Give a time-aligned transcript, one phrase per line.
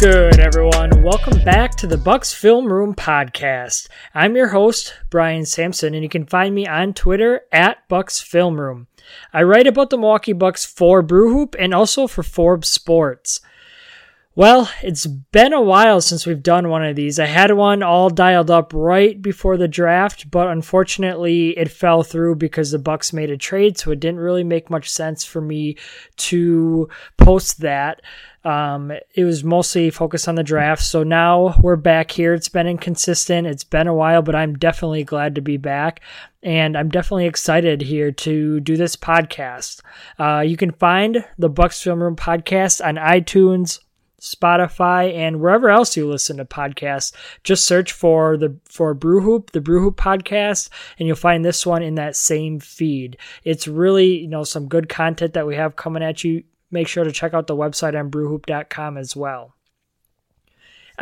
[0.00, 1.02] good, everyone?
[1.02, 3.86] Welcome back to the Bucks Film Room podcast.
[4.14, 8.58] I'm your host, Brian Sampson, and you can find me on Twitter at Bucks Film
[8.58, 8.86] Room.
[9.30, 13.42] I write about the Milwaukee Bucks for Brew Hoop and also for Forbes Sports.
[14.36, 17.18] Well, it's been a while since we've done one of these.
[17.18, 22.36] I had one all dialed up right before the draft, but unfortunately it fell through
[22.36, 25.76] because the Bucks made a trade, so it didn't really make much sense for me
[26.18, 28.02] to post that.
[28.44, 30.82] Um, it was mostly focused on the draft.
[30.84, 32.32] So now we're back here.
[32.32, 33.48] It's been inconsistent.
[33.48, 36.00] It's been a while, but I'm definitely glad to be back.
[36.40, 39.82] And I'm definitely excited here to do this podcast.
[40.20, 43.80] Uh, you can find the Bucks Film Room podcast on iTunes,
[44.20, 47.12] Spotify, and wherever else you listen to podcasts.
[47.42, 50.68] Just search for the for Brew Hoop, the Brew Hoop podcast,
[50.98, 53.16] and you'll find this one in that same feed.
[53.44, 57.04] It's really you know some good content that we have coming at you make sure
[57.04, 59.54] to check out the website on brewhoop.com as well.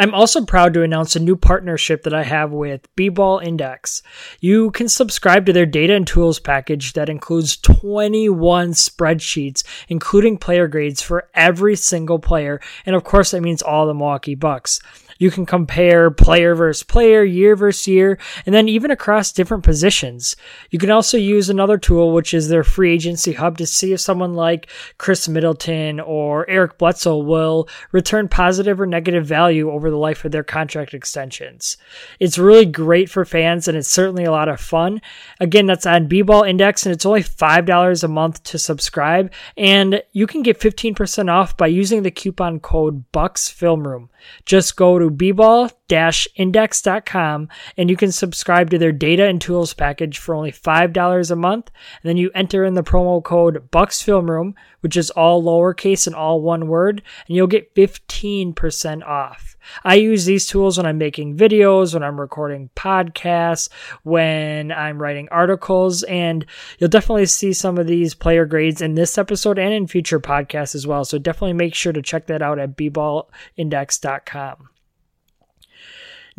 [0.01, 4.01] I'm also proud to announce a new partnership that I have with B-Ball Index.
[4.39, 10.69] You can subscribe to their data and tools package that includes 21 spreadsheets, including player
[10.69, 14.81] grades for every single player, and of course that means all the Milwaukee Bucks.
[15.19, 20.37] You can compare player versus player, year versus year, and then even across different positions.
[20.71, 24.01] You can also use another tool, which is their free agency hub, to see if
[24.01, 29.97] someone like Khris Middleton or Eric Bledsoe will return positive or negative value over the
[29.97, 31.77] life of their contract extensions.
[32.21, 35.01] It's really great for fans and it's certainly a lot of fun.
[35.41, 39.33] Again, that's on B-Ball Index and it's only $5 a month to subscribe.
[39.57, 44.11] And you can get 15% off by using the coupon code Bucks Film Room.
[44.45, 50.35] Just go to bball-index.com and you can subscribe to their data and tools package for
[50.35, 51.71] only $5 a month.
[52.03, 56.41] And then you enter in the promo code BucksFilmRoom, which is all lowercase and all
[56.41, 59.57] one word, and you'll get 15% off.
[59.85, 63.69] I use these tools when I'm making videos, when I'm recording podcasts,
[64.03, 66.47] when I'm writing articles, and
[66.79, 70.75] you'll definitely see some of these player grades in this episode and in future podcasts
[70.75, 71.05] as well.
[71.05, 74.69] So definitely make sure to check that out at bballindex.com.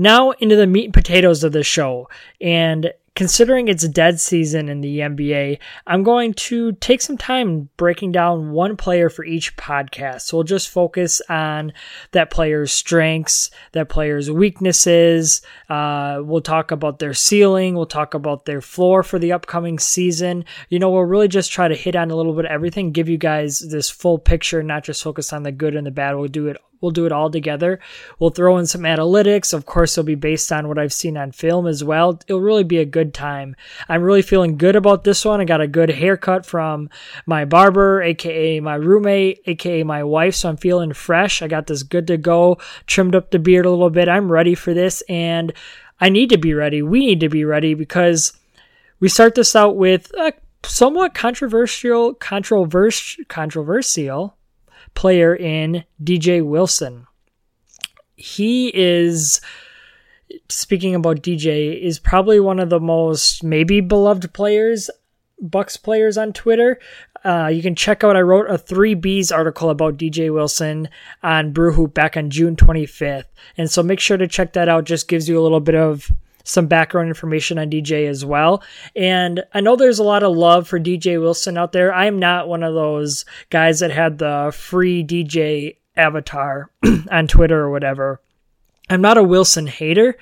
[0.02, 2.10] Now into the meat and potatoes of the show.
[2.40, 8.14] And considering it's dead season in the NBA, I'm going to take some time breaking
[8.14, 10.22] down one player for each podcast.
[10.22, 11.74] So we'll just focus on
[12.12, 15.42] that player's strengths, that player's weaknesses.
[15.68, 17.76] Uh, we'll talk about their ceiling.
[17.76, 20.46] We'll talk about their floor for the upcoming season.
[20.70, 23.10] You know, we'll really just try to hit on a little bit of everything, give
[23.10, 26.16] you guys this full picture, not just focus on the good and the bad.
[26.16, 27.80] We'll do it We'll do it all together.
[28.20, 29.54] We'll throw in some analytics.
[29.54, 32.20] Of course, it'll be based on what I've seen on film as well.
[32.28, 33.56] It'll really be a good time.
[33.90, 35.42] I'm really feeling good about this one.
[35.42, 36.90] I got a good haircut from
[37.26, 40.36] my barber, aka my roommate, aka my wife.
[40.36, 41.42] So I'm feeling fresh.
[41.42, 42.58] I got this good to go,
[42.88, 44.08] trimmed up the beard a little bit.
[44.08, 45.54] I'm ready for this and
[46.00, 46.82] I need to be ready.
[46.82, 48.34] We need to be ready because
[49.02, 54.36] we start this out with a somewhat controversial, controversial, controversial
[55.00, 57.08] player in DJ Wilson.
[58.18, 59.40] He is
[60.50, 64.90] speaking about DJ is probably one of the most maybe beloved players
[65.42, 66.80] Bucks players on Twitter.
[67.24, 68.18] Uh, you can check out.
[68.18, 70.90] I wrote a three Bs article about DJ Wilson
[71.24, 73.24] on Brew Hoop back on June 25th,
[73.58, 74.84] and so make sure to check that out.
[74.84, 76.12] Just gives you a little bit of
[76.50, 78.64] some background information on DJ as well.
[78.96, 81.94] And I know there's a lot of love for DJ Wilson out there.
[81.94, 86.72] I'm not one of those guys that had the free DJ avatar
[87.12, 88.22] on Twitter or whatever.
[88.90, 90.18] I'm not a Wilson hater.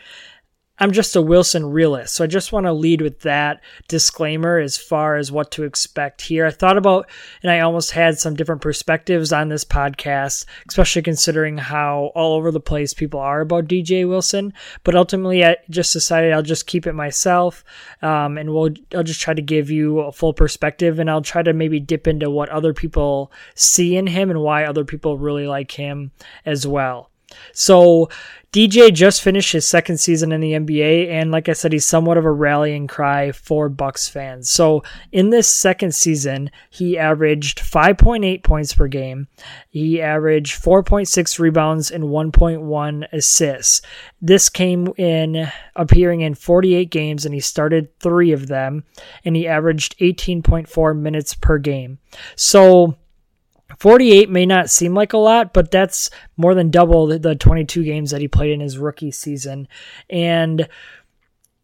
[0.79, 2.13] I'm just a Wilson realist.
[2.13, 6.21] So I just want to lead with that disclaimer as far as what to expect
[6.21, 6.45] here.
[6.45, 7.09] I thought about
[7.41, 12.51] and I almost had some different perspectives on this podcast, especially considering how all over
[12.51, 14.53] the place people are about DJ Wilson.
[14.83, 17.63] But ultimately, I just decided I'll just keep it myself
[18.03, 21.41] um, and we'll, I'll just try to give you a full perspective and I'll try
[21.41, 25.47] to maybe dip into what other people see in him and why other people really
[25.47, 26.12] like him
[26.45, 27.09] as well.
[27.54, 28.10] So
[28.54, 32.18] DJ just finished his second season in the NBA, and like I said, he's somewhat
[32.18, 34.50] of a rallying cry for Bucks fans.
[34.50, 39.28] So in this second season, he averaged 5.8 points per game.
[39.69, 43.81] He averaged 4.6 rebounds and 1.1 assists.
[44.22, 48.86] This came in appearing in 48 games, and he started three of them,
[49.25, 52.00] and he averaged 18.4 minutes per game.
[52.36, 52.95] So
[53.80, 58.12] 48 may not seem like a lot, but that's more than double the 22 games
[58.12, 59.68] that he played in his rookie season.
[60.10, 60.68] And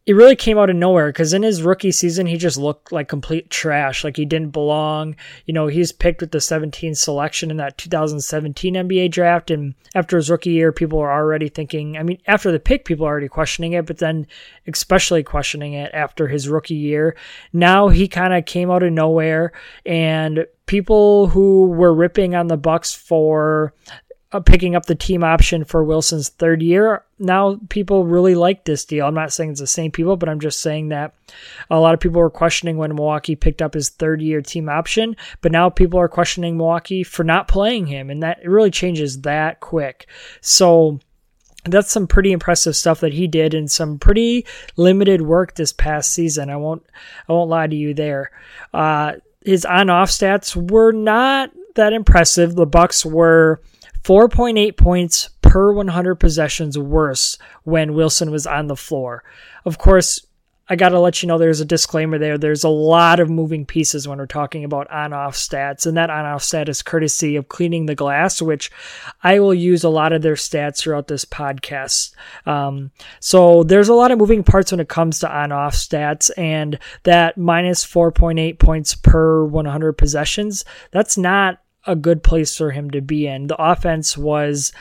[0.06, 3.08] it really came out of nowhere because in his rookie season he just looked like
[3.08, 5.16] complete trash like he didn't belong.
[5.46, 10.18] You know he's picked with the 17th selection in that 2017 nba draft and after
[10.18, 13.28] his rookie year people were already thinking i mean after the pick people are already
[13.28, 14.28] questioning it but then
[14.68, 17.16] especially questioning it after his rookie year.
[17.52, 19.52] Now he kind of came out of nowhere
[19.86, 23.74] and people who were ripping on the bucks for
[24.42, 27.04] picking up the team option for Wilson's third year.
[27.20, 29.06] Now people really like this deal.
[29.06, 31.14] I'm not saying it's the same people, but I'm just saying that
[31.70, 35.16] a lot of people were questioning when Milwaukee picked up his third year team option,
[35.42, 39.22] but now people are questioning Milwaukee for not playing him, and that it really changes
[39.22, 40.08] that quick.
[40.42, 41.00] So
[41.66, 44.46] that's some pretty impressive stuff that he did and some pretty
[44.76, 46.50] limited work this past season.
[46.50, 46.86] I won't
[47.28, 48.32] I won't lie to you there.
[48.74, 49.14] Uh,
[49.46, 52.56] his on off stats were not that impressive.
[52.56, 53.62] The Bucks were
[54.04, 59.24] 4.8 points per 100 possessions worse when Wilson was on the floor.
[59.66, 60.26] Of course,
[60.70, 62.38] I got to let you know there's a disclaimer there.
[62.38, 66.10] There's a lot of moving pieces when we're talking about on off stats, and that
[66.10, 68.72] on off stat is courtesy of Cleaning the Glass, which
[69.22, 72.14] I will use a lot of their stats throughout this podcast.
[72.46, 76.32] Um, so there's a lot of moving parts when it comes to on off stats,
[76.38, 82.90] and that minus 4.8 points per 100 possessions, that's not a good place for him
[82.92, 83.48] to be in.
[83.48, 84.72] The offense was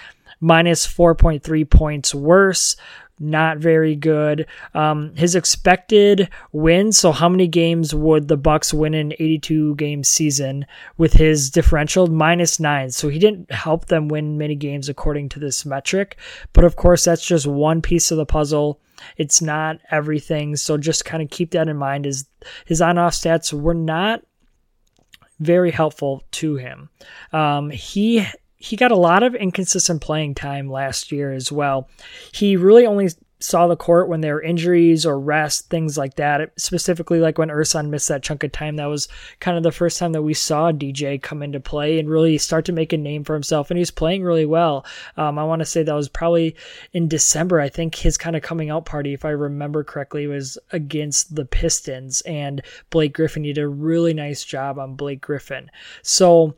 [0.40, 2.76] minus 4.3 points worse.
[3.20, 4.46] Not very good.
[4.74, 6.98] Um, his expected wins.
[6.98, 10.66] So, how many games would the Bucks win in 82 game season
[10.98, 12.90] with his differential minus nine?
[12.90, 16.18] So he didn't help them win many games according to this metric.
[16.52, 18.80] But of course, that's just one piece of the puzzle.
[19.16, 20.56] It's not everything.
[20.56, 22.06] So just kind of keep that in mind.
[22.06, 22.26] Is
[22.66, 24.22] his on-off stats were not
[25.42, 26.90] very helpful to him.
[27.32, 31.88] Um, he he got a lot of inconsistent playing time last year as well.
[32.32, 33.10] He really only
[33.42, 36.52] saw the court when there were injuries or rest, things like that.
[36.56, 39.08] Specifically, like when Ersan missed that chunk of time, that was
[39.40, 42.64] kind of the first time that we saw DJ come into play and really start
[42.66, 43.70] to make a name for himself.
[43.70, 44.86] And he was playing really well.
[45.16, 46.56] Um, I want to say that was probably
[46.92, 47.60] in December.
[47.60, 51.44] I think his kind of coming out party, if I remember correctly, was against the
[51.44, 55.70] Pistons, and Blake Griffin did a really nice job on Blake Griffin.
[56.02, 56.54] So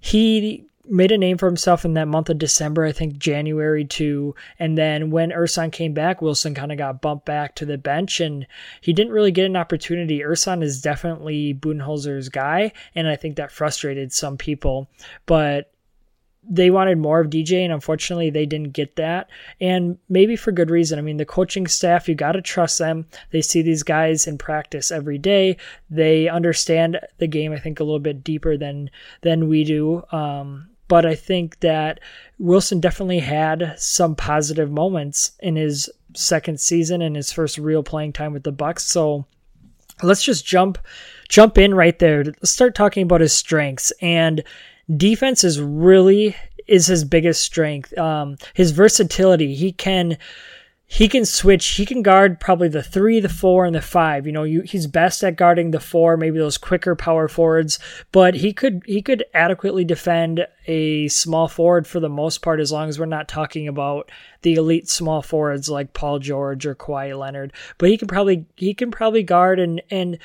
[0.00, 4.34] he made a name for himself in that month of December, I think January too.
[4.58, 8.20] And then when Ersan came back, Wilson kind of got bumped back to the bench
[8.20, 8.46] and
[8.80, 10.20] he didn't really get an opportunity.
[10.20, 14.88] Ersan is definitely Budenholzer's guy, and I think that frustrated some people.
[15.26, 15.72] But
[16.48, 19.28] they wanted more of DJ, and unfortunately, they didn't get that.
[19.60, 20.98] And maybe for good reason.
[20.98, 23.06] I mean, the coaching staff, you got to trust them.
[23.30, 25.58] They see these guys in practice every day.
[25.90, 30.02] They understand the game, I think, a little bit deeper than than we do.
[30.10, 32.00] Um, but I think that
[32.38, 38.14] Wilson definitely had some positive moments in his second season and his first real playing
[38.14, 38.84] time with the Bucks.
[38.84, 39.26] So
[40.02, 40.78] let's just jump
[41.28, 42.24] jump in right there.
[42.24, 44.42] Let's start talking about his strengths and
[44.96, 46.34] defense is really
[46.66, 47.96] is his biggest strength.
[47.96, 49.54] Um, his versatility.
[49.54, 50.18] He can
[50.90, 51.66] he can switch.
[51.66, 54.26] He can guard probably the three, the four, and the five.
[54.26, 57.78] You know, you, he's best at guarding the four, maybe those quicker power forwards.
[58.10, 62.72] But he could he could adequately defend a small forward for the most part, as
[62.72, 67.16] long as we're not talking about the elite small forwards like Paul George or Kawhi
[67.16, 67.52] Leonard.
[67.76, 70.18] But he can probably he can probably guard and and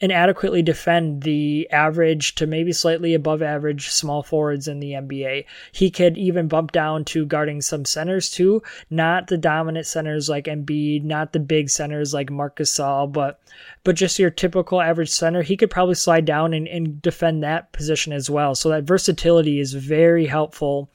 [0.00, 5.44] and adequately defend the average to maybe slightly above average small forwards in the NBA.
[5.72, 10.44] He could even bump down to guarding some centers too, not the dominant centers like
[10.44, 13.40] Embiid, not the big centers like Marc Gasol, but
[13.82, 15.42] but just your typical average center.
[15.42, 18.54] He could probably slide down and, and defend that position as well.
[18.54, 20.90] So that versatility is very helpful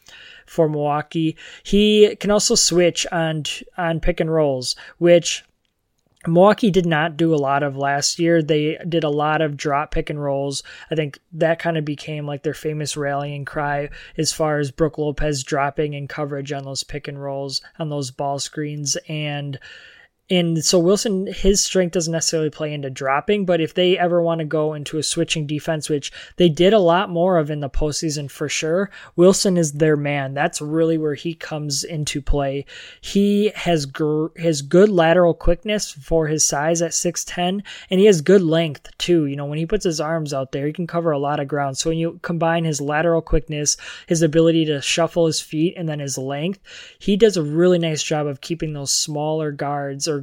[0.45, 1.36] for Milwaukee.
[1.63, 3.43] He can also switch on
[3.77, 5.43] on pick and rolls, which
[6.25, 8.41] Milwaukee did not do a lot of last year.
[8.41, 10.63] They did a lot of drop pick and rolls.
[10.89, 14.97] I think that kind of became like their famous rallying cry as far as Brook
[14.97, 18.97] Lopez dropping in coverage on those pick and rolls on those ball screens.
[19.07, 19.59] And
[20.33, 24.39] and so Wilson, his strength doesn't necessarily play into dropping, but if they ever want
[24.39, 27.69] to go into a switching defense, which they did a lot more of in the
[27.69, 30.33] postseason for sure, Wilson is their man.
[30.33, 32.65] That's really where he comes into play.
[32.99, 37.61] He has gr- his good lateral quickness for his size at 6'10,
[37.91, 39.27] and he has good length too.
[39.27, 41.47] You know, when he puts his arms out there, he can cover a lot of
[41.47, 41.77] ground.
[41.77, 45.99] So when you combine his lateral quickness, his ability to shuffle his feet, and then
[45.99, 46.59] his length,
[46.97, 50.22] he does a really nice job of keeping those smaller guards or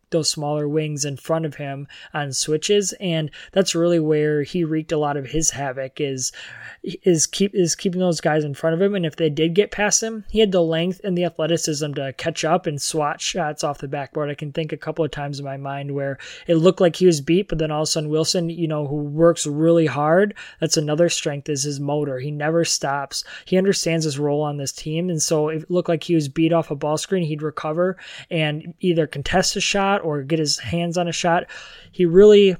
[0.11, 4.91] those smaller wings in front of him on switches and that's really where he wreaked
[4.91, 6.31] a lot of his havoc is
[6.83, 9.71] is keep is keeping those guys in front of him and if they did get
[9.71, 13.63] past him he had the length and the athleticism to catch up and swat shots
[13.63, 14.29] off the backboard.
[14.29, 17.05] I can think a couple of times in my mind where it looked like he
[17.05, 20.33] was beat but then all of a sudden wilson you know who works really hard
[20.59, 22.19] that's another strength is his motor.
[22.19, 23.23] He never stops.
[23.45, 26.53] He understands his role on this team and so it looked like he was beat
[26.53, 27.97] off a ball screen he'd recover
[28.29, 29.61] and either contest a
[30.01, 31.45] shot or get his hands on a shot
[31.91, 32.55] he really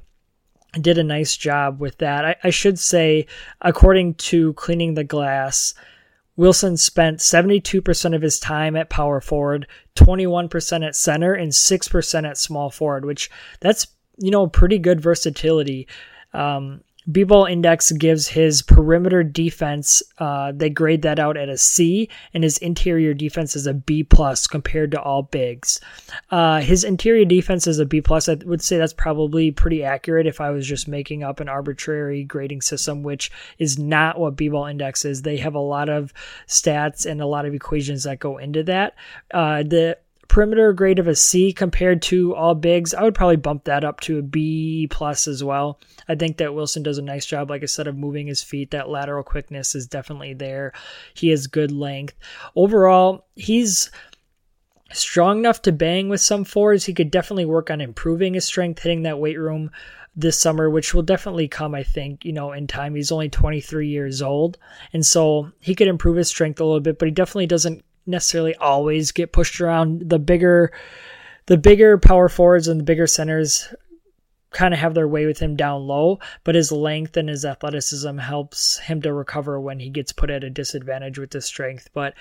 [0.79, 2.25] did a nice job with that.
[2.25, 3.27] I, I should say,
[3.61, 5.73] according to Cleaning the Glass,
[6.37, 12.37] Wilson spent 72% of his time at power forward, 21% at center, and 6% at
[12.37, 13.29] small forward, which
[13.59, 15.87] that's, you know, pretty good versatility.
[16.33, 22.09] Um, B-Ball Index gives his perimeter defense, uh, they grade that out at a C,
[22.33, 25.79] and his interior defense is a B plus compared to all bigs.
[26.29, 28.29] Uh, his interior defense is a B plus.
[28.29, 32.23] I would say that's probably pretty accurate if I was just making up an arbitrary
[32.23, 35.23] grading system, which is not what B-Ball Index is.
[35.23, 36.13] They have a lot of
[36.47, 38.95] stats and a lot of equations that go into that.
[39.33, 39.97] Uh, the
[40.31, 42.93] perimeter grade of a C compared to all bigs.
[42.93, 45.77] I would probably bump that up to a B plus as well.
[46.07, 48.71] I think that Wilson does a nice job, like I said, of moving his feet.
[48.71, 50.71] That lateral quickness is definitely there.
[51.13, 52.15] He has good length.
[52.55, 53.91] Overall, he's
[54.93, 56.85] strong enough to bang with some fours.
[56.85, 59.69] He could definitely work on improving his strength, hitting that weight room
[60.15, 62.95] this summer, which will definitely come, I think, you know, in time.
[62.95, 64.57] He's only 23 years old.
[64.93, 68.55] And so he could improve his strength a little bit, but he definitely doesn't necessarily
[68.55, 70.09] always get pushed around.
[70.09, 70.71] The bigger
[71.47, 73.73] the bigger power forwards and the bigger centers
[74.51, 78.17] kind of have their way with him down low, but his length and his athleticism
[78.17, 81.89] helps him to recover when he gets put at a disadvantage with his strength.
[81.93, 82.13] But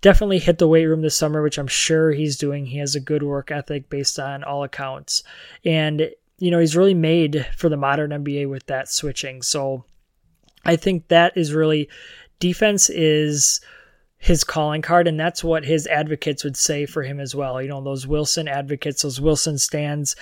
[0.00, 2.66] definitely hit the weight room this summer, which I'm sure he's doing.
[2.66, 5.22] He has a good work ethic based on all accounts.
[5.64, 9.42] And, you know, he's really made for the modern NBA with that switching.
[9.42, 9.84] So
[10.64, 11.88] I think that is really
[12.38, 13.60] defense is
[14.22, 17.60] his calling card, and that's what his advocates would say for him as well.
[17.60, 20.14] You know, those Wilson advocates, those Wilson stands,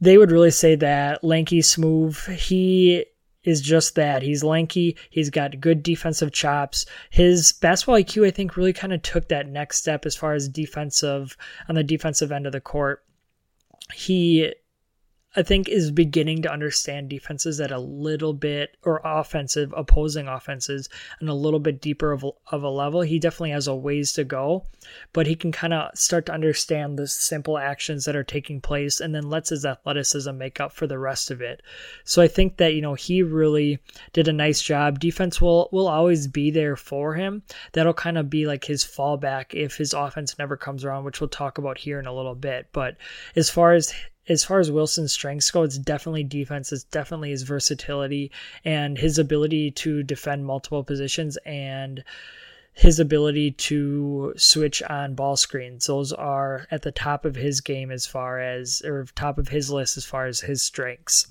[0.00, 2.16] they would really say that lanky smooth.
[2.28, 3.04] He
[3.42, 4.22] is just that.
[4.22, 4.96] He's lanky.
[5.10, 6.86] He's got good defensive chops.
[7.10, 10.48] His basketball IQ, I think, really kind of took that next step as far as
[10.48, 11.36] defensive
[11.68, 13.02] on the defensive end of the court.
[13.92, 14.54] He
[15.34, 20.88] I think is beginning to understand defenses at a little bit or offensive opposing offenses
[21.20, 23.00] and a little bit deeper of, of a level.
[23.00, 24.66] He definitely has a ways to go,
[25.12, 29.00] but he can kind of start to understand the simple actions that are taking place
[29.00, 31.62] and then lets his athleticism make up for the rest of it.
[32.04, 33.78] So I think that, you know, he really
[34.12, 34.98] did a nice job.
[34.98, 37.42] Defense will will always be there for him.
[37.72, 41.28] That'll kind of be like his fallback if his offense never comes around, which we'll
[41.28, 42.68] talk about here in a little bit.
[42.72, 42.96] But
[43.34, 43.94] as far as
[44.28, 46.72] as far as Wilson's strengths go, it's definitely defense.
[46.72, 48.30] It's definitely his versatility
[48.64, 52.04] and his ability to defend multiple positions and
[52.74, 55.86] his ability to switch on ball screens.
[55.86, 59.70] Those are at the top of his game as far as, or top of his
[59.70, 61.26] list as far as his strengths.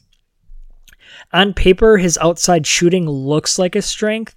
[1.34, 4.36] On paper, his outside shooting looks like a strength.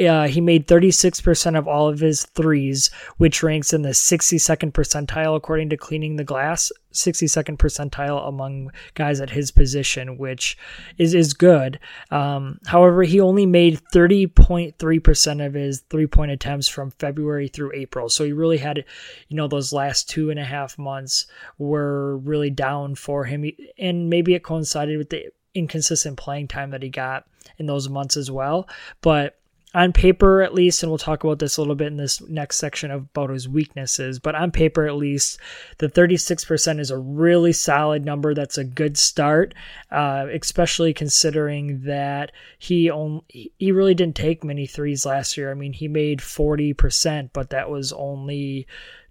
[0.00, 5.36] Uh, he made 36% of all of his threes, which ranks in the 62nd percentile
[5.36, 6.72] according to Cleaning the Glass.
[6.92, 10.56] 62nd percentile among guys at his position, which
[10.98, 11.78] is is good.
[12.10, 18.08] Um, however, he only made 30.3% of his three point attempts from February through April.
[18.08, 18.84] So he really had,
[19.28, 21.26] you know, those last two and a half months
[21.58, 23.44] were really down for him,
[23.78, 27.26] and maybe it coincided with the inconsistent playing time that he got
[27.58, 28.68] in those months as well.
[29.00, 29.36] But
[29.74, 32.58] on paper at least, and we'll talk about this a little bit in this next
[32.58, 35.40] section about his weaknesses, but on paper at least,
[35.78, 38.34] the 36% is a really solid number.
[38.34, 39.54] That's a good start,
[39.90, 45.50] uh, especially considering that he only, he really didn't take many threes last year.
[45.50, 48.66] I mean, he made 40%, but that was only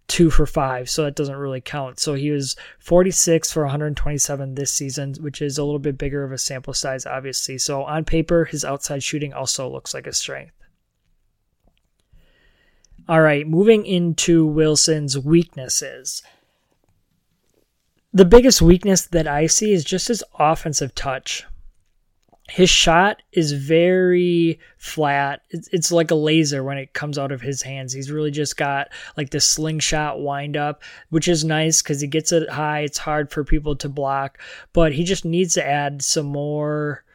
[0.07, 1.99] two for five, so that doesn't really count.
[1.99, 6.31] So he was 46 for 127 this season, which is a little bit bigger of
[6.31, 7.57] a sample size, obviously.
[7.57, 10.53] So on paper, his outside shooting also looks like a strength.
[13.07, 16.21] All right, moving into Wilson's weaknesses.
[18.13, 21.45] The biggest weakness that I see is just his offensive touch
[22.51, 25.41] his shot is very flat.
[25.51, 27.93] It's, it's like a laser when it comes out of his hands.
[27.93, 32.33] He's really just got like the slingshot wind up, which is nice because he gets
[32.33, 32.81] it high.
[32.81, 34.37] It's hard for people to block,
[34.73, 37.05] but he just needs to add some more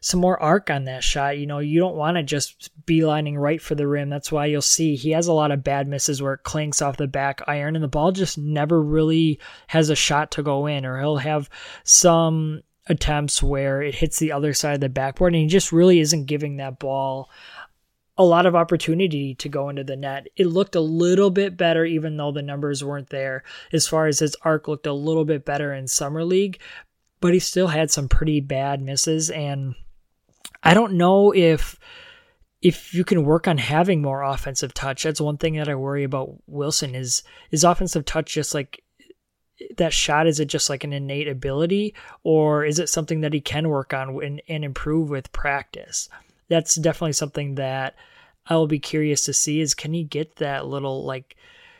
[0.00, 1.36] some more arc on that shot.
[1.36, 4.08] You know, you don't want to just be lining right for the rim.
[4.08, 6.96] That's why you'll see he has a lot of bad misses where it clinks off
[6.96, 10.86] the back iron and the ball just never really has a shot to go in,
[10.86, 11.50] or he'll have
[11.84, 16.00] some attempts where it hits the other side of the backboard and he just really
[16.00, 17.28] isn't giving that ball
[18.18, 20.28] a lot of opportunity to go into the net.
[20.36, 24.20] It looked a little bit better, even though the numbers weren't there, as far as
[24.20, 26.58] his arc looked a little bit better in Summer League,
[27.20, 29.30] but he still had some pretty bad misses.
[29.30, 29.74] And
[30.62, 31.78] I don't know if.
[32.62, 36.04] If you can work on having more offensive touch, that's one thing that I worry
[36.04, 38.82] about Wilson is is offensive touch just like
[39.76, 43.40] that shot is it just like an innate ability or is it something that he
[43.40, 46.08] can work on and, and improve with practice
[46.48, 47.94] that's definitely something that
[48.46, 51.36] i will be curious to see is can he get that little like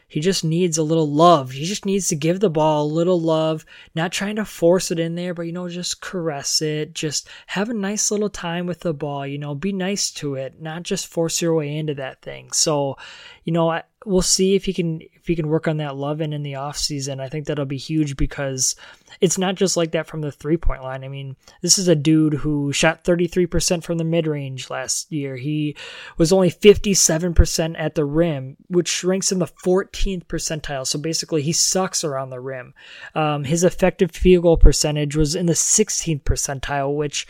[0.08, 1.50] he just needs a little love.
[1.50, 5.00] He just needs to give the ball a little love, not trying to force it
[5.00, 6.94] in there, but you know, just caress it.
[6.94, 10.60] Just have a nice little time with the ball, you know, be nice to it,
[10.60, 12.52] not just force your way into that thing.
[12.52, 12.96] So,
[13.42, 16.32] you know, we'll see if he can if he can work on that love in
[16.32, 17.20] in the off season.
[17.20, 18.76] I think that'll be huge because
[19.20, 21.02] it's not just like that from the three point line.
[21.02, 25.36] I mean, this is a dude who shot 33% from the mid range last year.
[25.36, 25.76] He
[26.16, 30.86] was only 57% at the rim, which ranks in the 14th percentile.
[30.86, 32.72] So basically, he sucks around the rim.
[33.14, 37.26] Um, his effective field goal percentage was in the 16th percentile, which,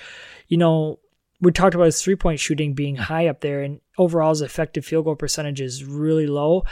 [0.49, 0.99] you know,
[1.41, 4.85] we talked about his three point shooting being high up there, and overall his effective
[4.85, 6.65] field goal percentage is really low.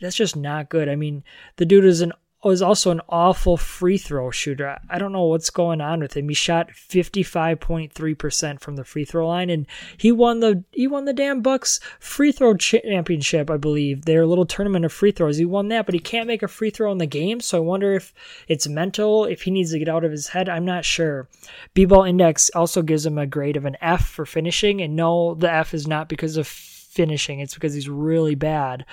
[0.00, 0.88] That's just not good.
[0.88, 1.24] I mean,
[1.56, 2.12] the dude is an
[2.48, 4.78] was also an awful free throw shooter.
[4.88, 6.28] I don't know what's going on with him.
[6.28, 11.12] He shot 55.3% from the free throw line and he won the he won the
[11.12, 14.04] damn Bucks free throw championship, I believe.
[14.04, 15.38] Their little tournament of free throws.
[15.38, 17.60] He won that, but he can't make a free throw in the game, so I
[17.60, 18.12] wonder if
[18.48, 20.48] it's mental, if he needs to get out of his head.
[20.48, 21.28] I'm not sure.
[21.74, 25.50] B-ball index also gives him a grade of an F for finishing and no, the
[25.50, 27.40] F is not because of finishing.
[27.40, 28.84] It's because he's really bad.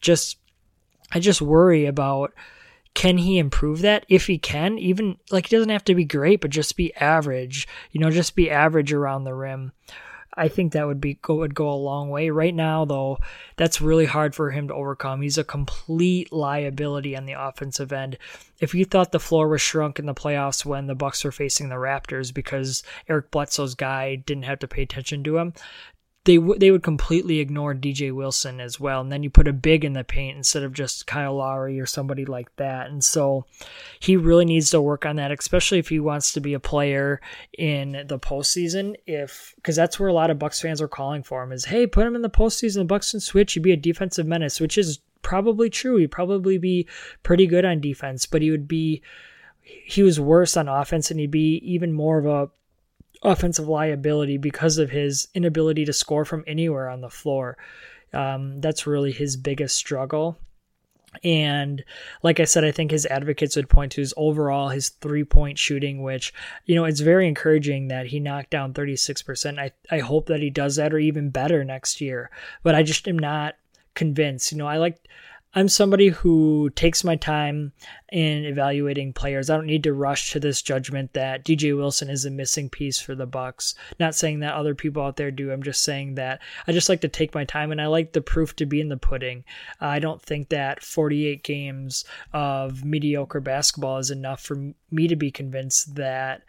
[0.00, 0.38] Just
[1.12, 2.32] I just worry about
[2.94, 4.04] can he improve that?
[4.08, 7.68] If he can, even like he doesn't have to be great, but just be average.
[7.92, 9.72] You know, just be average around the rim.
[10.34, 12.30] I think that would be go would go a long way.
[12.30, 13.18] Right now, though,
[13.56, 15.22] that's really hard for him to overcome.
[15.22, 18.16] He's a complete liability on the offensive end.
[18.60, 21.68] If you thought the floor was shrunk in the playoffs when the Bucks were facing
[21.68, 25.52] the Raptors because Eric Bledsoe's guy didn't have to pay attention to him,
[26.24, 29.54] they w- they would completely ignore DJ Wilson as well, and then you put a
[29.54, 32.90] big in the paint instead of just Kyle Lowry or somebody like that.
[32.90, 33.46] And so
[34.00, 37.22] he really needs to work on that, especially if he wants to be a player
[37.56, 38.96] in the postseason.
[39.06, 41.86] If because that's where a lot of Bucks fans are calling for him is, hey,
[41.86, 42.74] put him in the postseason.
[42.74, 43.54] The Bucks can switch.
[43.54, 45.96] He'd be a defensive menace, which is probably true.
[45.96, 46.86] He'd probably be
[47.22, 49.02] pretty good on defense, but he would be
[49.62, 52.50] he was worse on offense, and he'd be even more of a
[53.22, 57.56] offensive liability because of his inability to score from anywhere on the floor.
[58.12, 60.38] Um, that's really his biggest struggle.
[61.24, 61.84] And
[62.22, 65.58] like I said, I think his advocates would point to his overall his three point
[65.58, 66.32] shooting, which,
[66.66, 69.58] you know, it's very encouraging that he knocked down 36%.
[69.58, 72.30] I, I hope that he does that or even better next year.
[72.62, 73.56] But I just am not
[73.94, 74.52] convinced.
[74.52, 75.08] You know, I like
[75.52, 77.72] I'm somebody who takes my time
[78.12, 79.50] in evaluating players.
[79.50, 83.00] I don't need to rush to this judgment that DJ Wilson is a missing piece
[83.00, 83.74] for the Bucks.
[83.98, 85.50] Not saying that other people out there do.
[85.50, 88.20] I'm just saying that I just like to take my time and I like the
[88.20, 89.44] proof to be in the pudding.
[89.80, 95.32] I don't think that 48 games of mediocre basketball is enough for me to be
[95.32, 96.42] convinced that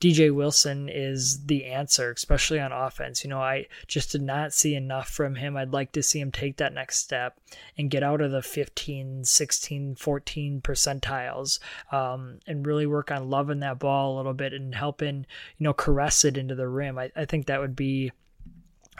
[0.00, 3.22] DJ Wilson is the answer, especially on offense.
[3.22, 5.58] You know, I just did not see enough from him.
[5.58, 7.38] I'd like to see him take that next step
[7.76, 11.58] and get out of the 15, 16, 14 percentiles
[11.92, 15.26] um, and really work on loving that ball a little bit and helping,
[15.58, 16.98] you know, caress it into the rim.
[16.98, 18.10] I, I think that would be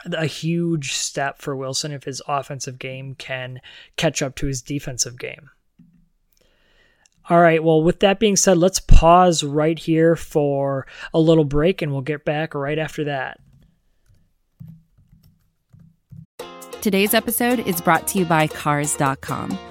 [0.05, 3.59] a huge step for Wilson if his offensive game can
[3.97, 5.49] catch up to his defensive game.
[7.29, 11.81] All right, well, with that being said, let's pause right here for a little break
[11.81, 13.39] and we'll get back right after that.
[16.81, 19.70] Today's episode is brought to you by Cars.com.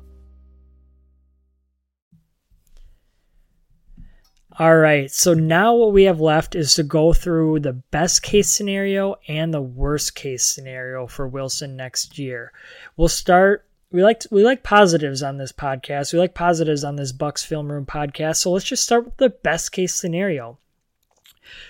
[4.61, 8.47] All right, so now what we have left is to go through the best case
[8.47, 12.53] scenario and the worst case scenario for Wilson next year.
[12.95, 13.65] We'll start.
[13.91, 16.13] We like we like positives on this podcast.
[16.13, 18.35] We like positives on this Bucks Film Room podcast.
[18.35, 20.59] So let's just start with the best case scenario.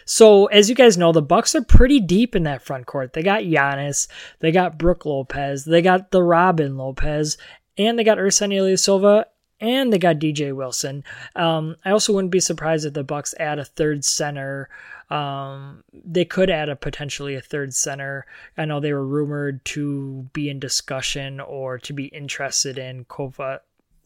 [0.04, 3.14] So as you guys know, the Bucks are pretty deep in that front court.
[3.14, 4.10] They got Giannis,
[4.42, 7.38] they got Brook Lopez, they got the Robin Lopez,
[7.78, 9.24] and they got Ersan Ilyasova
[9.62, 11.04] and they got DJ Wilson.
[11.36, 14.68] Um, I also wouldn't be surprised if the Bucks add a third center.
[15.10, 18.26] Um, they could add a potentially a third center.
[18.58, 23.60] I know they were rumored to be in discussion or to be interested in Kova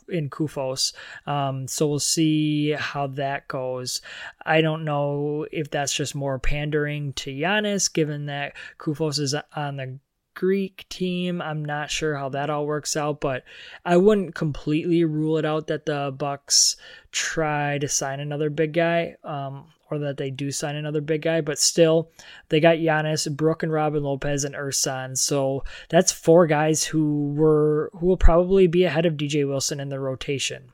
[0.07, 0.93] in Koufos.
[1.25, 4.01] Um, so we'll see how that goes.
[4.45, 9.77] I don't know if that's just more pandering to Giannis, given that Koufos is on
[9.77, 9.99] the
[10.35, 11.41] Greek team.
[11.41, 13.43] I'm not sure how that all works out, but
[13.83, 16.75] I wouldn't completely rule it out that the Bucks
[17.11, 21.41] try to sign another big guy, um, or that they do sign another big guy.
[21.41, 22.11] But still,
[22.49, 25.17] they got Giannis, Brook, and Robin Lopez and Ersan.
[25.17, 29.89] So that's four guys who were who will probably be ahead of DJ Wilson in
[29.89, 30.71] the rotation.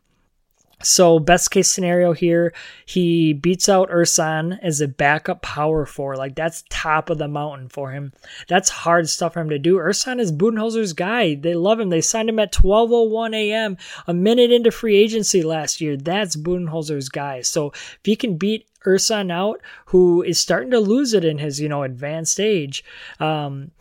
[0.83, 2.53] So best case scenario here,
[2.85, 6.17] he beats out Ersan as a backup power forward.
[6.17, 8.13] Like that's top of the mountain for him.
[8.47, 9.77] That's hard stuff for him to do.
[9.77, 11.35] Ersan is Budenholzer's guy.
[11.35, 11.89] They love him.
[11.89, 13.77] They signed him at 12:01 a.m.
[14.07, 15.97] a minute into free agency last year.
[15.97, 17.41] That's Budenholzer's guy.
[17.41, 21.59] So if he can beat Ersan out, who is starting to lose it in his
[21.59, 22.83] you know advanced age.
[23.19, 23.71] Um,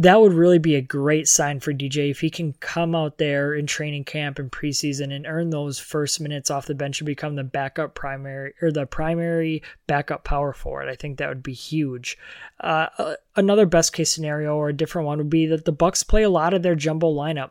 [0.00, 3.54] that would really be a great sign for DJ if he can come out there
[3.54, 7.34] in training camp and preseason and earn those first minutes off the bench and become
[7.34, 10.88] the backup primary or the primary backup power forward.
[10.88, 12.16] I think that would be huge.
[12.60, 16.04] Uh, uh another best case scenario or a different one would be that the Bucks
[16.04, 17.50] play a lot of their jumbo lineup.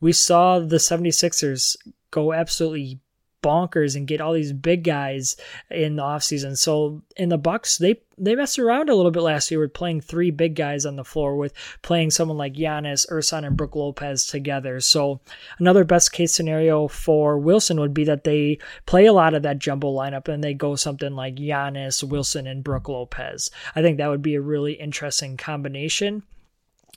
[0.00, 1.76] We saw the 76ers
[2.10, 3.00] go absolutely
[3.42, 5.36] bonkers and get all these big guys
[5.70, 6.56] in the offseason.
[6.56, 10.00] So in the Bucks, they they messed around a little bit last year with playing
[10.00, 11.52] three big guys on the floor with
[11.82, 14.80] playing someone like Giannis, Ersan, and Brook Lopez together.
[14.80, 15.20] So
[15.58, 19.58] another best case scenario for Wilson would be that they play a lot of that
[19.58, 23.50] jumbo lineup and they go something like Giannis, Wilson, and Brook Lopez.
[23.74, 26.22] I think that would be a really interesting combination.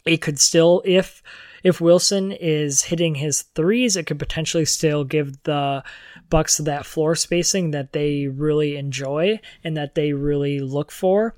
[0.06, 1.24] It could still, if
[1.64, 5.84] if Wilson is hitting his threes, it could potentially still give the
[6.30, 11.36] Bucks that floor spacing that they really enjoy and that they really look for.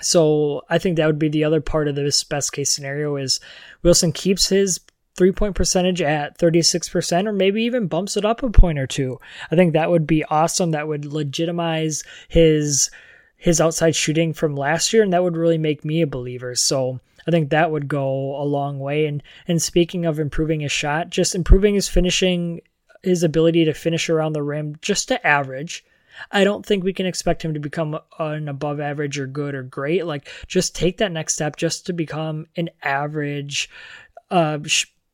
[0.00, 3.40] So I think that would be the other part of this best case scenario is
[3.82, 4.80] Wilson keeps his
[5.16, 9.18] three point percentage at 36% or maybe even bumps it up a point or two.
[9.50, 10.70] I think that would be awesome.
[10.70, 12.90] That would legitimize his
[13.36, 16.54] his outside shooting from last year and that would really make me a believer.
[16.54, 19.06] So I think that would go a long way.
[19.06, 22.60] And and speaking of improving his shot, just improving his finishing
[23.08, 25.84] his ability to finish around the rim just to average.
[26.30, 29.62] I don't think we can expect him to become an above average or good or
[29.62, 30.06] great.
[30.06, 33.70] Like, just take that next step just to become an average,
[34.30, 34.58] uh,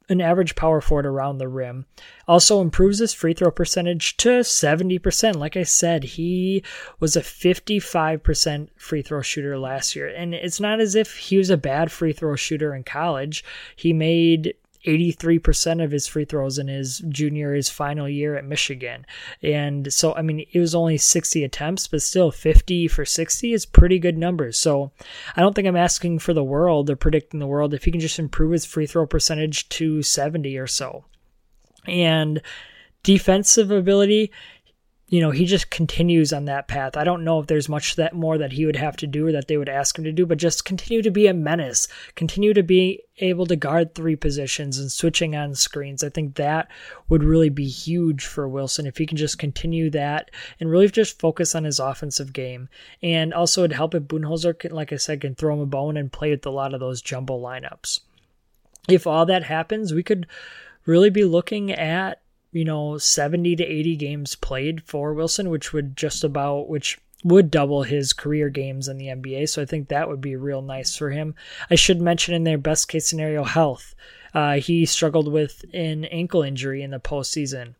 [0.08, 1.86] an average power forward around the rim.
[2.28, 5.36] Also improves his free throw percentage to 70%.
[5.36, 6.62] Like I said, he
[7.00, 10.08] was a 55% free throw shooter last year.
[10.08, 13.44] And it's not as if he was a bad free throw shooter in college.
[13.76, 19.06] He made 83% of his free throws in his junior, his final year at Michigan.
[19.42, 23.66] And so, I mean, it was only 60 attempts, but still 50 for 60 is
[23.66, 24.58] pretty good numbers.
[24.58, 24.92] So
[25.36, 28.00] I don't think I'm asking for the world or predicting the world if he can
[28.00, 31.04] just improve his free throw percentage to 70 or so.
[31.86, 32.40] And
[33.02, 34.32] defensive ability,
[35.14, 36.96] you know, he just continues on that path.
[36.96, 39.30] I don't know if there's much that more that he would have to do or
[39.30, 42.52] that they would ask him to do, but just continue to be a menace, continue
[42.52, 46.02] to be able to guard three positions and switching on screens.
[46.02, 46.68] I think that
[47.08, 51.20] would really be huge for Wilson if he can just continue that and really just
[51.20, 52.68] focus on his offensive game.
[53.00, 55.96] And also it'd help if Budenholzer, can, like I said, can throw him a bone
[55.96, 58.00] and play with a lot of those jumbo lineups.
[58.88, 60.26] If all that happens, we could
[60.86, 62.20] really be looking at
[62.54, 67.50] you know 70 to 80 games played for Wilson, which would just about which would
[67.50, 69.48] double his career games in the NBA.
[69.48, 71.34] So I think that would be real nice for him.
[71.70, 73.94] I should mention in their best case scenario health.
[74.34, 77.74] Uh, he struggled with an ankle injury in the postseason,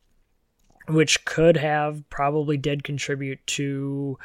[0.88, 4.18] which could have probably did contribute to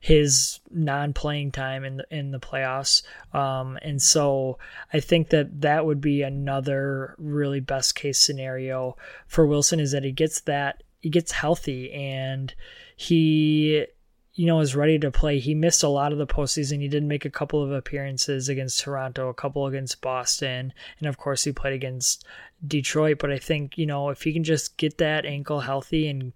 [0.00, 3.02] his non-playing time in the in the playoffs.
[3.32, 4.58] Um, and so
[4.92, 10.04] I think that that would be another really best case scenario for Wilson is that
[10.04, 12.54] he gets that he gets healthy and
[12.96, 13.86] he
[14.34, 15.38] you know is ready to play.
[15.38, 16.80] He missed a lot of the postseason.
[16.80, 21.16] He did make a couple of appearances against Toronto, a couple against Boston, and of
[21.16, 22.24] course he played against
[22.66, 23.18] Detroit.
[23.18, 26.32] But I think you know if he can just get that ankle healthy and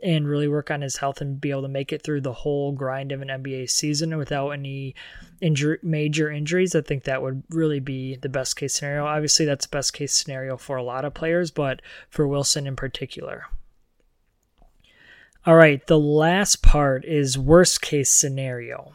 [0.00, 2.72] and really work on his health and be able to make it through the whole
[2.72, 4.94] grind of an NBA season without any
[5.40, 9.06] injury, major injuries, I think that would really be the best case scenario.
[9.06, 12.76] Obviously, that's the best case scenario for a lot of players, but for Wilson in
[12.76, 13.46] particular.
[15.44, 18.92] All right, the last part is worst case scenario.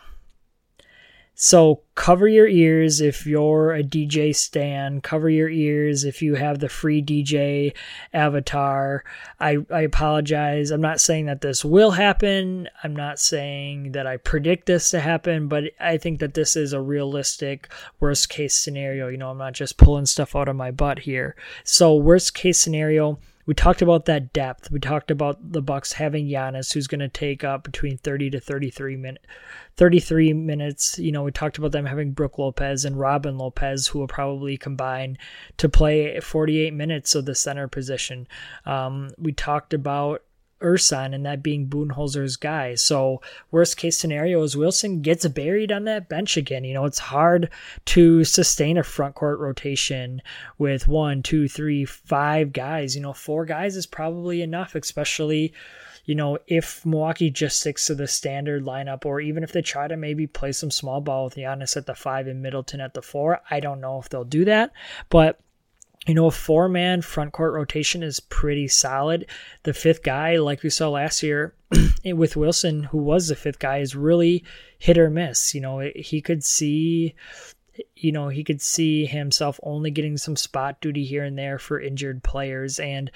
[1.36, 5.02] So cover your ears if you're a DJ stan.
[5.02, 7.74] Cover your ears if you have the free DJ
[8.14, 9.04] avatar.
[9.40, 10.70] I, I apologize.
[10.70, 12.70] I'm not saying that this will happen.
[12.84, 16.72] I'm not saying that I predict this to happen, but I think that this is
[16.72, 19.08] a realistic worst case scenario.
[19.08, 21.36] You know, I'm not just pulling stuff out of my butt here.
[21.64, 24.72] So worst case scenario we talked about that depth.
[24.72, 28.40] We talked about the Bucks having Giannis, who's going to take up between 30 to
[28.40, 29.26] 33 minutes.
[29.76, 31.00] 33 minutes.
[31.00, 34.58] You know, we talked about them having Brook Lopez and Robin Lopez, who will probably
[34.58, 35.18] combine
[35.58, 38.28] to play 48 minutes of the center position.
[38.66, 40.22] Um, we talked about
[40.64, 42.76] Ersan and that being Budenholzer's guy.
[42.76, 43.22] So
[43.52, 46.64] worst case scenario is Wilson gets buried on that bench again.
[46.64, 47.50] You know, it's hard
[47.86, 50.22] to sustain a front court rotation
[50.58, 52.96] with one, two, three, five guys.
[52.96, 55.54] You know, four guys is probably enough, especially
[56.06, 59.88] you know, if Milwaukee just sticks to the standard lineup, or even if they try
[59.88, 63.02] to maybe play some small ball with Giannis at the five and Middleton at the
[63.02, 64.72] four, I don't know if they'll do that.
[65.10, 65.40] But
[66.08, 69.26] you know, a four man front court rotation is pretty solid.
[69.64, 71.54] The fifth guy, like we saw last year
[72.06, 74.44] with Wilson, who was the fifth guy, is really
[74.78, 75.56] hit or miss.
[75.56, 77.16] You know, he could see,
[77.96, 81.80] you know, he could see himself only getting some spot duty here and there for
[81.80, 82.80] injured players.
[82.80, 83.10] And,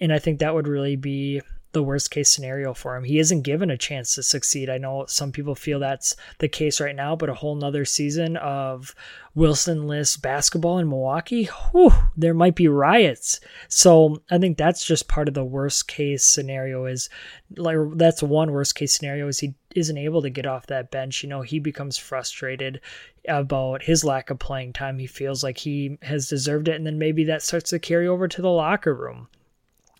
[0.00, 1.40] and I think that would really be
[1.74, 3.04] the worst case scenario for him.
[3.04, 4.70] He isn't given a chance to succeed.
[4.70, 8.36] I know some people feel that's the case right now, but a whole nother season
[8.38, 8.94] of
[9.34, 13.40] Wilson-less basketball in Milwaukee, whew, there might be riots.
[13.68, 17.10] So I think that's just part of the worst case scenario is
[17.56, 21.22] like that's one worst case scenario is he isn't able to get off that bench.
[21.22, 22.80] You know, he becomes frustrated
[23.28, 24.98] about his lack of playing time.
[24.98, 26.76] He feels like he has deserved it.
[26.76, 29.28] And then maybe that starts to carry over to the locker room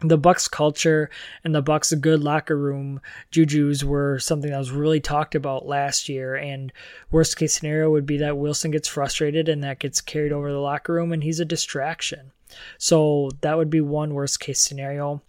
[0.08, 1.10] the Bucks culture
[1.42, 6.08] and the Bucks good locker room juju's were something that was really talked about last
[6.08, 6.34] year.
[6.34, 6.72] And
[7.10, 10.58] worst case scenario would be that Wilson gets frustrated and that gets carried over the
[10.58, 12.32] locker room and he's a distraction.
[12.78, 15.22] So that would be one worst case scenario.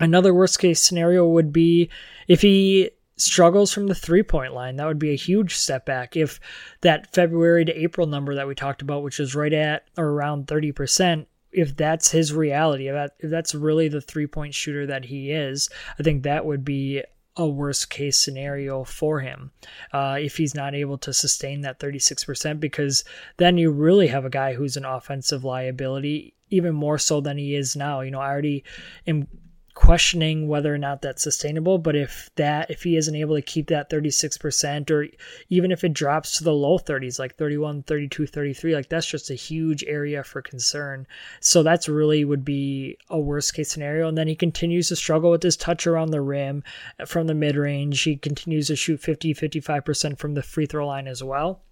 [0.00, 1.88] Another worst case scenario would be
[2.26, 4.76] if he struggles from the three point line.
[4.76, 6.16] That would be a huge setback.
[6.16, 6.40] If
[6.80, 10.46] that February to April number that we talked about, which is right at or around
[10.46, 15.06] 30%, if that's his reality, if, that, if that's really the three point shooter that
[15.06, 17.02] he is, I think that would be
[17.36, 19.50] a worst case scenario for him
[19.92, 23.04] uh, if he's not able to sustain that 36%, because
[23.38, 27.54] then you really have a guy who's an offensive liability, even more so than he
[27.56, 28.00] is now.
[28.02, 28.64] You know, I already
[29.06, 29.26] am
[29.74, 31.78] questioning whether or not that's sustainable.
[31.78, 35.08] But if that, if he isn't able to keep that 36%, or
[35.48, 39.30] even if it drops to the low 30s, like 31, 32, 33, like that's just
[39.30, 41.06] a huge area for concern.
[41.40, 44.08] So that's really would be a worst case scenario.
[44.08, 46.62] And then he continues to struggle with his touch around the rim
[46.98, 48.00] uh, from the mid range.
[48.02, 51.62] He continues to shoot 50, 55% from the free throw line as well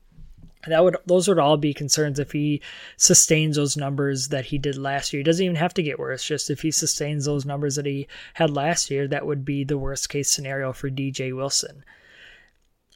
[0.67, 2.61] that would those would all be concerns if he
[2.97, 5.21] sustains those numbers that he did last year.
[5.21, 6.25] He doesn't even have to get worse.
[6.25, 9.79] Just if he sustains those numbers that he had last year, that would be the
[9.79, 11.85] worst case scenario for DJ Wilson.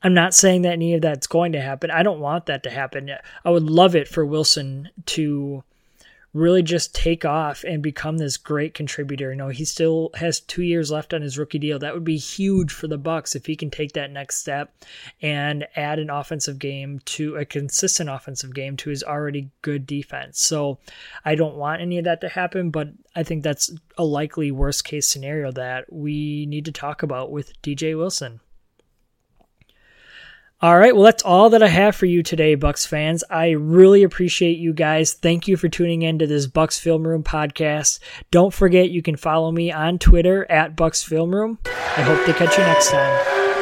[0.03, 1.91] I'm not saying that any of that's going to happen.
[1.91, 3.11] I don't want that to happen.
[3.45, 5.65] I would love it for Wilson to
[6.37, 9.31] really just take off and become this great contributor.
[9.31, 11.79] You know, he still has two years left on his rookie deal.
[11.79, 14.75] That would be huge for the Bucks if he can take that next step
[15.23, 20.41] and add an offensive game to a consistent offensive game to his already good defense.
[20.41, 20.79] So
[21.25, 24.85] I don't want any of that to happen, but I think that's a likely worst
[24.85, 28.41] case scenario that we need to talk about with DJ Wilson.
[30.63, 33.23] All right, well, that's all that I have for you today, Bucks fans.
[33.29, 35.13] I really appreciate you guys.
[35.13, 37.99] Thank you for tuning in to this Bucks Film Room podcast.
[38.31, 41.59] Don't forget, you can follow me on Twitter at Bucks Film Room.
[41.67, 43.56] I hope to catch you next time.